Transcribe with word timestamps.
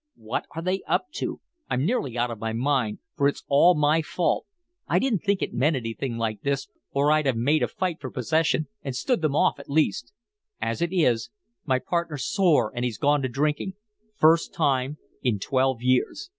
What 0.17 0.47
are 0.55 0.63
they 0.63 0.81
up 0.87 1.11
to? 1.17 1.41
I'm 1.69 1.85
nearly 1.85 2.17
out 2.17 2.31
of 2.31 2.39
my 2.39 2.53
mind, 2.53 2.97
for 3.15 3.27
it's 3.27 3.43
all 3.47 3.75
my 3.75 4.01
fault. 4.01 4.47
I 4.87 4.97
didn't 4.97 5.19
think 5.19 5.43
it 5.43 5.53
meant 5.53 5.75
anything 5.75 6.17
like 6.17 6.41
this 6.41 6.67
or 6.89 7.11
I'd 7.11 7.27
have 7.27 7.37
made 7.37 7.61
a 7.61 7.67
fight 7.67 8.01
for 8.01 8.09
possession 8.09 8.67
and 8.81 8.95
stood 8.95 9.21
them 9.21 9.35
off 9.35 9.59
at 9.59 9.69
least. 9.69 10.11
As 10.59 10.81
it 10.81 10.91
is, 10.91 11.29
my 11.65 11.77
partner's 11.77 12.25
sore 12.25 12.71
and 12.75 12.83
he's 12.83 12.97
gone 12.97 13.21
to 13.21 13.29
drinking 13.29 13.75
first 14.15 14.55
time 14.55 14.97
in 15.21 15.37
twelve 15.37 15.83
years. 15.83 16.29